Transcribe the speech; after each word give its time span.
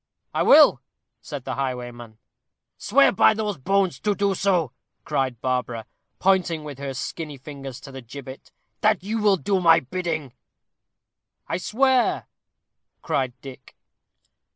"I 0.33 0.41
will," 0.41 0.81
said 1.21 1.45
the 1.45 1.53
highwayman. 1.53 2.17
"Swear 2.75 3.11
by 3.11 3.35
those 3.35 3.59
bones 3.59 3.99
to 3.99 4.15
do 4.15 4.33
so," 4.33 4.71
cried 5.05 5.39
Barbara, 5.41 5.85
pointing 6.17 6.63
with 6.63 6.79
her 6.79 6.95
skinny 6.95 7.37
fingers 7.37 7.79
to 7.81 7.91
the 7.91 8.01
gibbet; 8.01 8.51
"that 8.79 9.03
you 9.03 9.21
will 9.21 9.37
do 9.37 9.61
my 9.61 9.79
bidding." 9.79 10.33
"I 11.47 11.57
swear," 11.57 12.25
cried 13.03 13.39
Dick. 13.41 13.75